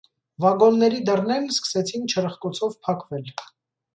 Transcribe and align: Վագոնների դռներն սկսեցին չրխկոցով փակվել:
Վագոնների 0.43 1.01
դռներն 1.09 1.45
սկսեցին 1.57 2.09
չրխկոցով 2.13 2.75
փակվել: 2.87 3.33